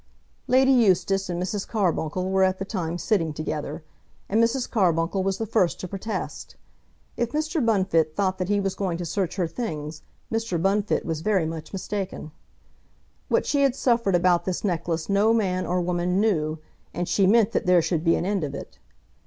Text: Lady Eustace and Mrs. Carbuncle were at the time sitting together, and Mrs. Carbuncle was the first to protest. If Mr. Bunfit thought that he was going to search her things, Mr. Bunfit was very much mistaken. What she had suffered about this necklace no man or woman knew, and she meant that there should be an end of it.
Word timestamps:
Lady 0.47 0.71
Eustace 0.71 1.29
and 1.29 1.39
Mrs. 1.39 1.67
Carbuncle 1.67 2.31
were 2.31 2.41
at 2.43 2.57
the 2.57 2.65
time 2.65 2.97
sitting 2.97 3.33
together, 3.33 3.83
and 4.27 4.43
Mrs. 4.43 4.67
Carbuncle 4.67 5.21
was 5.21 5.37
the 5.37 5.45
first 5.45 5.79
to 5.79 5.87
protest. 5.87 6.55
If 7.17 7.33
Mr. 7.33 7.63
Bunfit 7.63 8.15
thought 8.15 8.39
that 8.39 8.49
he 8.49 8.59
was 8.59 8.73
going 8.73 8.97
to 8.97 9.05
search 9.05 9.35
her 9.35 9.47
things, 9.47 10.01
Mr. 10.31 10.59
Bunfit 10.59 11.05
was 11.05 11.21
very 11.21 11.45
much 11.45 11.71
mistaken. 11.71 12.31
What 13.29 13.45
she 13.45 13.61
had 13.61 13.75
suffered 13.75 14.15
about 14.15 14.45
this 14.45 14.63
necklace 14.63 15.07
no 15.07 15.35
man 15.35 15.67
or 15.67 15.79
woman 15.79 16.19
knew, 16.19 16.57
and 16.95 17.07
she 17.07 17.27
meant 17.27 17.51
that 17.51 17.67
there 17.67 17.83
should 17.83 18.03
be 18.03 18.15
an 18.15 18.25
end 18.25 18.43
of 18.43 18.55
it. 18.55 18.79